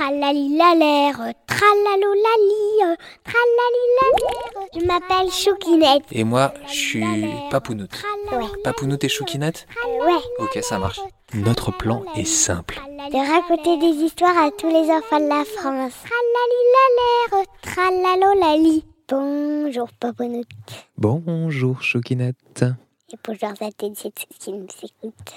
Tralalilalère, 0.00 1.34
tralalolali, 1.46 2.96
tralalilalère. 3.22 4.68
Je 4.74 4.86
m'appelle 4.86 5.30
Choukinette. 5.30 6.04
Et 6.10 6.24
moi, 6.24 6.54
je 6.68 6.72
suis 6.72 7.04
Papounoute. 7.50 8.02
Ouais. 8.32 8.46
Papounoute 8.64 9.04
et 9.04 9.10
Choukinette 9.10 9.66
Ouais. 10.00 10.22
Ok, 10.38 10.58
ça 10.62 10.78
marche. 10.78 11.00
Notre 11.34 11.70
plan 11.70 12.02
est 12.16 12.24
simple. 12.24 12.80
De 13.12 13.30
raconter 13.30 13.76
des 13.76 14.02
histoires 14.02 14.38
à 14.38 14.50
tous 14.50 14.68
les 14.68 14.90
enfants 14.90 15.20
de 15.20 15.28
la 15.28 15.44
France. 15.44 15.92
Tralalilalère, 16.08 17.46
tralalolali. 17.60 18.86
Bonjour 19.06 19.90
Papounoute. 20.00 20.48
Bonjour 20.96 21.82
Choukinette. 21.82 22.64
Et 23.12 23.16
bonjour 23.22 23.50
à 23.50 23.70
tous 23.76 23.94
ceux 23.94 24.10
qui 24.38 24.52
nous 24.52 24.66
écoutent. 24.82 25.34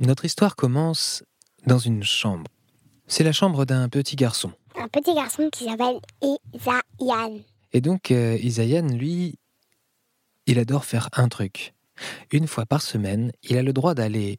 Notre 0.00 0.24
histoire 0.24 0.56
commence 0.56 1.22
dans 1.64 1.78
une 1.78 2.02
chambre. 2.02 2.50
C'est 3.06 3.24
la 3.24 3.32
chambre 3.32 3.64
d'un 3.64 3.88
petit 3.88 4.16
garçon. 4.16 4.52
Un 4.76 4.88
petit 4.88 5.14
garçon 5.14 5.48
qui 5.50 5.64
s'appelle 5.64 6.00
Isaïan. 6.22 7.40
Et 7.72 7.80
donc, 7.80 8.10
euh, 8.10 8.38
Isaïan, 8.42 8.86
lui, 8.88 9.38
il 10.46 10.58
adore 10.58 10.84
faire 10.84 11.08
un 11.12 11.28
truc. 11.28 11.74
Une 12.32 12.46
fois 12.46 12.66
par 12.66 12.82
semaine, 12.82 13.32
il 13.42 13.56
a 13.56 13.62
le 13.62 13.72
droit 13.72 13.94
d'aller 13.94 14.38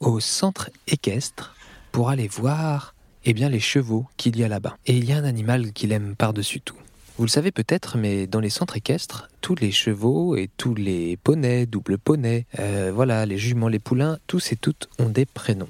au 0.00 0.20
centre 0.20 0.70
équestre 0.86 1.54
pour 1.92 2.08
aller 2.08 2.28
voir 2.28 2.94
eh 3.24 3.32
bien, 3.32 3.48
les 3.48 3.60
chevaux 3.60 4.06
qu'il 4.16 4.36
y 4.36 4.44
a 4.44 4.48
là-bas. 4.48 4.76
Et 4.86 4.96
il 4.96 5.04
y 5.04 5.12
a 5.12 5.16
un 5.16 5.24
animal 5.24 5.72
qu'il 5.72 5.92
aime 5.92 6.14
par-dessus 6.14 6.60
tout. 6.60 6.76
Vous 7.16 7.24
le 7.24 7.30
savez 7.30 7.52
peut-être, 7.52 7.96
mais 7.96 8.26
dans 8.26 8.40
les 8.40 8.50
centres 8.50 8.76
équestres, 8.76 9.28
tous 9.40 9.54
les 9.54 9.70
chevaux 9.70 10.36
et 10.36 10.50
tous 10.56 10.74
les 10.74 11.16
poneys, 11.16 11.64
double 11.64 11.96
poney, 11.96 12.46
euh, 12.58 12.90
voilà, 12.92 13.24
les 13.24 13.38
juments, 13.38 13.68
les 13.68 13.78
poulains, 13.78 14.18
tous 14.26 14.52
et 14.52 14.56
toutes 14.56 14.88
ont 14.98 15.08
des 15.08 15.24
prénoms. 15.24 15.68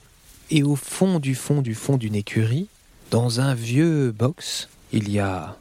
Et 0.50 0.62
au 0.62 0.76
fond 0.76 1.18
du 1.18 1.34
fond 1.34 1.62
du 1.62 1.74
fond 1.74 1.96
d'une 1.96 2.14
écurie, 2.14 2.68
dans 3.10 3.40
un 3.40 3.54
vieux 3.54 4.12
box, 4.12 4.68
il 4.92 5.10
y 5.10 5.18
a, 5.18 5.56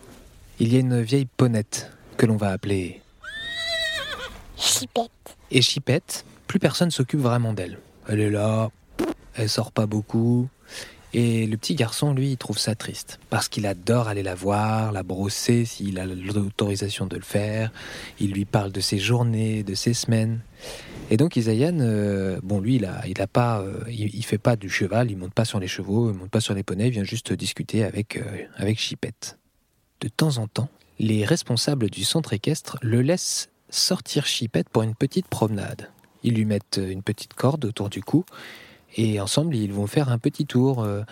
il 0.59 0.73
y 0.73 0.77
a 0.77 0.79
une 0.79 1.01
vieille 1.01 1.27
ponette 1.37 1.91
que 2.17 2.25
l'on 2.25 2.37
va 2.37 2.49
appeler 2.49 3.01
Chipette. 4.57 5.11
et 5.51 5.61
Chipette, 5.61 6.25
plus 6.47 6.59
personne 6.59 6.91
s'occupe 6.91 7.19
vraiment 7.19 7.53
d'elle. 7.53 7.79
Elle 8.07 8.19
est 8.19 8.29
là, 8.29 8.69
elle 9.35 9.49
sort 9.49 9.71
pas 9.71 9.85
beaucoup. 9.85 10.47
Et 11.13 11.45
le 11.45 11.57
petit 11.57 11.75
garçon, 11.75 12.13
lui, 12.13 12.31
il 12.31 12.37
trouve 12.37 12.57
ça 12.57 12.73
triste. 12.73 13.19
Parce 13.29 13.47
qu'il 13.47 13.67
adore 13.67 14.07
aller 14.07 14.23
la 14.23 14.33
voir, 14.33 14.91
la 14.91 15.03
brosser 15.03 15.63
s'il 15.65 15.99
a 15.99 16.05
l'autorisation 16.05 17.05
de 17.05 17.15
le 17.15 17.21
faire. 17.21 17.71
Il 18.19 18.31
lui 18.31 18.45
parle 18.45 18.71
de 18.71 18.81
ses 18.81 18.97
journées, 18.97 19.63
de 19.63 19.75
ses 19.75 19.93
semaines. 19.93 20.41
Et 21.11 21.17
donc 21.17 21.35
Isaïan, 21.35 21.79
euh, 21.81 22.39
bon 22.41 22.59
lui, 22.59 22.77
il 22.77 22.85
a, 22.85 23.05
il 23.07 23.21
a 23.21 23.27
pas, 23.27 23.61
euh, 23.61 23.79
il, 23.89 24.23
fait 24.23 24.37
pas 24.39 24.55
du 24.55 24.69
cheval, 24.69 25.11
il 25.11 25.17
monte 25.17 25.33
pas 25.33 25.45
sur 25.45 25.59
les 25.59 25.67
chevaux, 25.67 26.09
il 26.11 26.17
monte 26.17 26.31
pas 26.31 26.39
sur 26.39 26.55
les 26.55 26.63
poneys, 26.63 26.87
il 26.87 26.93
vient 26.93 27.03
juste 27.03 27.33
discuter 27.33 27.83
avec, 27.83 28.17
euh, 28.17 28.23
avec 28.55 28.79
Chipette. 28.79 29.37
De 30.01 30.07
temps 30.07 30.37
en 30.37 30.47
temps, 30.47 30.69
les 30.97 31.25
responsables 31.25 31.89
du 31.89 32.03
centre 32.03 32.33
équestre 32.33 32.77
le 32.81 33.01
laissent 33.01 33.49
sortir 33.69 34.25
Chipette 34.25 34.69
pour 34.69 34.81
une 34.81 34.95
petite 34.95 35.27
promenade. 35.27 35.89
Ils 36.23 36.33
lui 36.35 36.45
mettent 36.45 36.79
une 36.81 37.03
petite 37.03 37.33
corde 37.33 37.65
autour 37.65 37.89
du 37.89 38.01
cou 38.01 38.25
et 38.95 39.19
ensemble 39.19 39.55
ils 39.55 39.71
vont 39.73 39.87
faire 39.87 40.09
un 40.09 40.17
petit 40.17 40.45
tour. 40.45 40.83
euh. 40.83 41.03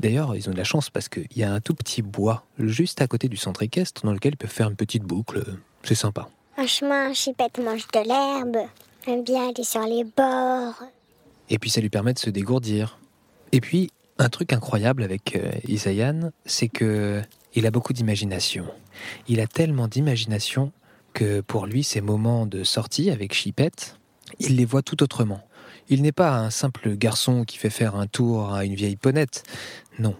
D'ailleurs, 0.00 0.34
ils 0.34 0.48
ont 0.48 0.52
de 0.52 0.56
la 0.56 0.64
chance 0.64 0.90
parce 0.90 1.08
qu'il 1.08 1.28
y 1.36 1.44
a 1.44 1.52
un 1.52 1.60
tout 1.60 1.74
petit 1.74 2.02
bois 2.02 2.44
juste 2.58 3.00
à 3.00 3.06
côté 3.06 3.28
du 3.28 3.36
centre 3.36 3.62
équestre 3.62 4.02
dans 4.04 4.12
lequel 4.12 4.32
ils 4.32 4.36
peuvent 4.36 4.50
faire 4.50 4.68
une 4.68 4.74
petite 4.74 5.04
boucle. 5.04 5.44
C'est 5.84 5.94
sympa. 5.94 6.28
Un 6.56 6.66
chemin, 6.66 7.12
Chipette 7.12 7.58
mange 7.58 7.86
de 7.86 8.00
l'herbe. 8.00 8.68
Aime 9.06 9.22
bien 9.22 9.48
aller 9.48 9.62
sur 9.62 9.82
les 9.86 10.02
bords. 10.04 10.82
Et 11.50 11.58
puis 11.58 11.70
ça 11.70 11.80
lui 11.80 11.88
permet 11.88 12.14
de 12.14 12.18
se 12.18 12.30
dégourdir. 12.30 12.98
Et 13.52 13.60
puis, 13.60 13.90
un 14.18 14.28
truc 14.28 14.52
incroyable 14.52 15.02
avec 15.02 15.36
euh, 15.36 15.52
Isaïan, 15.68 16.30
c'est 16.46 16.68
que 16.68 17.22
il 17.54 17.66
a 17.66 17.70
beaucoup 17.70 17.92
d'imagination. 17.92 18.66
Il 19.28 19.38
a 19.40 19.46
tellement 19.46 19.86
d'imagination 19.88 20.72
que 21.12 21.42
pour 21.42 21.66
lui, 21.66 21.84
ces 21.84 22.00
moments 22.00 22.46
de 22.46 22.64
sortie 22.64 23.10
avec 23.10 23.34
Chipette, 23.34 23.98
il 24.40 24.56
les 24.56 24.64
voit 24.64 24.82
tout 24.82 25.02
autrement. 25.02 25.40
Il 25.92 26.00
n'est 26.00 26.10
pas 26.10 26.38
un 26.38 26.48
simple 26.48 26.96
garçon 26.96 27.44
qui 27.44 27.58
fait 27.58 27.68
faire 27.68 27.96
un 27.96 28.06
tour 28.06 28.54
à 28.54 28.64
une 28.64 28.74
vieille 28.74 28.96
ponette. 28.96 29.42
Non. 29.98 30.16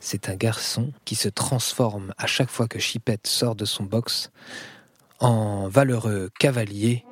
C'est 0.00 0.28
un 0.28 0.34
garçon 0.34 0.92
qui 1.06 1.14
se 1.14 1.30
transforme 1.30 2.12
à 2.18 2.26
chaque 2.26 2.50
fois 2.50 2.68
que 2.68 2.78
Chipette 2.78 3.26
sort 3.26 3.54
de 3.54 3.64
son 3.64 3.84
box 3.84 4.30
en 5.18 5.66
valeureux 5.66 6.28
cavalier 6.38 7.06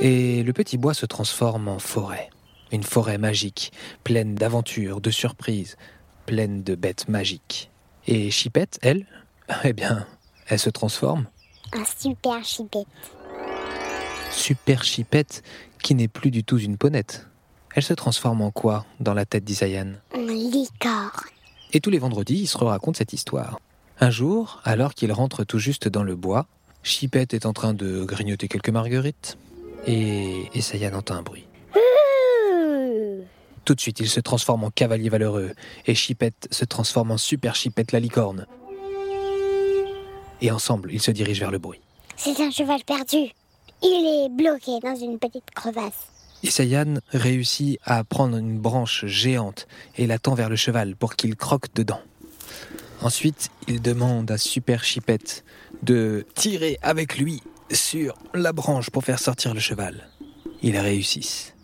et 0.00 0.42
le 0.42 0.52
petit 0.54 0.78
bois 0.78 0.94
se 0.94 1.04
transforme 1.04 1.68
en 1.68 1.78
forêt. 1.78 2.30
Une 2.72 2.84
forêt 2.84 3.18
magique, 3.18 3.70
pleine 4.02 4.34
d'aventures, 4.34 5.02
de 5.02 5.10
surprises, 5.10 5.76
pleine 6.24 6.62
de 6.62 6.74
bêtes 6.74 7.06
magiques. 7.06 7.70
Et 8.06 8.30
Chipette, 8.30 8.78
elle, 8.80 9.04
eh 9.64 9.74
bien, 9.74 10.06
elle 10.46 10.58
se 10.58 10.70
transforme. 10.70 11.26
Un 11.74 11.84
super 11.84 12.42
Chipette. 12.42 12.86
Super 14.30 14.84
Chipette, 14.84 15.42
qui 15.82 15.94
n'est 15.94 16.08
plus 16.08 16.30
du 16.30 16.44
tout 16.44 16.58
une 16.58 16.76
ponette. 16.76 17.26
Elle 17.74 17.82
se 17.82 17.94
transforme 17.94 18.42
en 18.42 18.50
quoi 18.50 18.86
dans 19.00 19.14
la 19.14 19.24
tête 19.24 19.44
d'Isaïan? 19.44 19.92
Un 20.14 20.26
licorne. 20.26 21.10
Et 21.72 21.80
tous 21.80 21.90
les 21.90 21.98
vendredis, 21.98 22.40
il 22.40 22.46
se 22.46 22.56
raconte 22.56 22.96
cette 22.96 23.12
histoire. 23.12 23.58
Un 24.00 24.10
jour, 24.10 24.60
alors 24.64 24.94
qu'il 24.94 25.12
rentre 25.12 25.44
tout 25.44 25.58
juste 25.58 25.88
dans 25.88 26.02
le 26.02 26.16
bois, 26.16 26.46
Chipette 26.82 27.34
est 27.34 27.46
en 27.46 27.52
train 27.52 27.74
de 27.74 28.04
grignoter 28.04 28.48
quelques 28.48 28.70
marguerites. 28.70 29.36
Et 29.86 30.44
Isaïan 30.54 30.94
entend 30.94 31.14
un 31.14 31.22
bruit. 31.22 31.46
Tout 33.64 33.74
de 33.74 33.80
suite, 33.80 34.00
il 34.00 34.08
se 34.08 34.20
transforme 34.20 34.64
en 34.64 34.70
cavalier 34.70 35.10
valeureux 35.10 35.52
et 35.86 35.94
Chipette 35.94 36.48
se 36.50 36.64
transforme 36.64 37.10
en 37.10 37.18
super 37.18 37.54
Chipette 37.54 37.92
la 37.92 38.00
licorne. 38.00 38.46
Et 40.40 40.50
ensemble, 40.50 40.90
ils 40.92 41.02
se 41.02 41.10
dirigent 41.10 41.40
vers 41.40 41.50
le 41.50 41.58
bruit. 41.58 41.80
C'est 42.16 42.40
un 42.40 42.50
cheval 42.50 42.82
perdu. 42.84 43.32
Il 43.82 44.24
est 44.24 44.28
bloqué 44.28 44.78
dans 44.82 44.96
une 44.96 45.18
petite 45.18 45.50
crevasse. 45.54 46.08
Isaïan 46.42 46.98
réussit 47.10 47.78
à 47.84 48.04
prendre 48.04 48.36
une 48.36 48.58
branche 48.58 49.04
géante 49.06 49.66
et 49.96 50.06
la 50.06 50.18
tend 50.18 50.34
vers 50.34 50.48
le 50.48 50.56
cheval 50.56 50.96
pour 50.96 51.14
qu'il 51.14 51.36
croque 51.36 51.72
dedans. 51.74 52.00
Ensuite, 53.00 53.50
il 53.68 53.80
demande 53.80 54.30
à 54.30 54.38
Super 54.38 54.84
Chipette 54.84 55.44
de 55.82 56.26
tirer 56.34 56.78
avec 56.82 57.18
lui 57.18 57.42
sur 57.70 58.14
la 58.34 58.52
branche 58.52 58.90
pour 58.90 59.04
faire 59.04 59.18
sortir 59.18 59.54
le 59.54 59.60
cheval. 59.60 60.08
Ils 60.62 60.78
réussissent. 60.78 61.54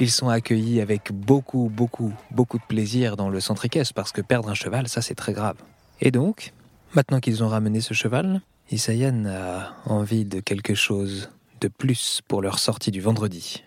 Ils 0.00 0.10
sont 0.10 0.28
accueillis 0.28 0.80
avec 0.80 1.12
beaucoup, 1.12 1.70
beaucoup, 1.72 2.12
beaucoup 2.30 2.58
de 2.58 2.64
plaisir 2.64 3.16
dans 3.16 3.28
le 3.28 3.40
centre 3.40 3.66
parce 3.94 4.12
que 4.12 4.20
perdre 4.20 4.48
un 4.48 4.54
cheval, 4.54 4.88
ça 4.88 5.02
c'est 5.02 5.14
très 5.14 5.32
grave. 5.32 5.56
Et 6.00 6.10
donc, 6.10 6.52
maintenant 6.94 7.20
qu'ils 7.20 7.44
ont 7.44 7.48
ramené 7.48 7.80
ce 7.80 7.94
cheval, 7.94 8.42
Isaïan 8.70 9.26
a 9.26 9.74
envie 9.86 10.24
de 10.24 10.40
quelque 10.40 10.74
chose 10.74 11.30
de 11.60 11.68
plus 11.68 12.20
pour 12.26 12.42
leur 12.42 12.58
sortie 12.58 12.90
du 12.90 13.00
vendredi. 13.00 13.62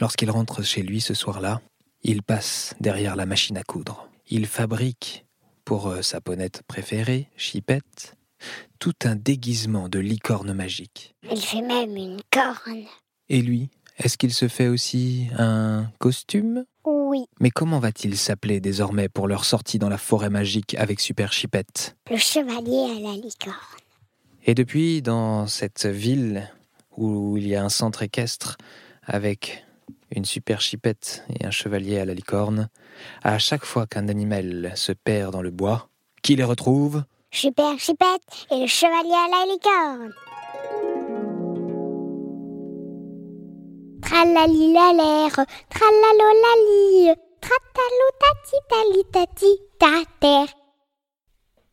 Lorsqu'il 0.00 0.30
rentre 0.30 0.62
chez 0.62 0.82
lui 0.82 1.00
ce 1.00 1.14
soir-là, 1.14 1.60
il 2.02 2.22
passe 2.22 2.74
derrière 2.80 3.16
la 3.16 3.26
machine 3.26 3.56
à 3.56 3.62
coudre. 3.62 4.08
Il 4.28 4.46
fabrique, 4.46 5.24
pour 5.64 5.88
euh, 5.88 6.02
sa 6.02 6.20
ponette 6.20 6.62
préférée, 6.66 7.28
Chipette, 7.36 8.16
tout 8.78 8.94
un 9.04 9.14
déguisement 9.14 9.88
de 9.88 9.98
licorne 9.98 10.52
magique. 10.52 11.14
Il 11.30 11.40
fait 11.40 11.62
même 11.62 11.96
une 11.96 12.20
corne. 12.30 12.84
Et 13.28 13.40
lui, 13.40 13.70
est-ce 13.98 14.18
qu'il 14.18 14.32
se 14.32 14.48
fait 14.48 14.68
aussi 14.68 15.28
un 15.38 15.86
costume? 15.98 16.64
Oui, 16.84 17.26
Mais 17.40 17.50
comment 17.50 17.78
va-t-il 17.78 18.16
s'appeler 18.16 18.60
désormais 18.60 19.08
pour 19.08 19.28
leur 19.28 19.44
sortie 19.44 19.78
dans 19.78 19.88
la 19.88 19.98
forêt 19.98 20.30
magique 20.30 20.74
avec 20.74 20.98
Super 20.98 21.32
Chipette? 21.32 21.96
Le 22.10 22.16
chevalier 22.16 22.96
à 22.96 23.10
la 23.10 23.16
licorne. 23.16 23.81
Et 24.44 24.54
depuis, 24.54 25.02
dans 25.02 25.46
cette 25.46 25.86
ville 25.86 26.50
où 26.96 27.36
il 27.36 27.46
y 27.46 27.54
a 27.54 27.64
un 27.64 27.68
centre 27.68 28.02
équestre 28.02 28.56
avec 29.04 29.64
une 30.10 30.24
super 30.24 30.60
chipette 30.60 31.24
et 31.30 31.46
un 31.46 31.50
chevalier 31.50 31.98
à 31.98 32.04
la 32.04 32.12
licorne, 32.12 32.68
à 33.22 33.38
chaque 33.38 33.64
fois 33.64 33.86
qu'un 33.86 34.08
animal 34.08 34.72
se 34.74 34.92
perd 34.92 35.32
dans 35.32 35.42
le 35.42 35.50
bois, 35.50 35.88
qui 36.22 36.34
les 36.34 36.44
retrouve? 36.44 37.04
Super 37.30 37.78
Chipette 37.78 38.46
et 38.50 38.60
le 38.60 38.66
chevalier 38.66 39.14
à 39.14 39.28
la 39.30 39.46
licorne. 39.52 40.12
Tralalolali, 45.70 47.14
tratalo 47.40 48.08
tati 48.20 48.58
tali 48.68 49.02
tati, 49.10 49.56
ta 49.78 50.04
terre 50.20 50.61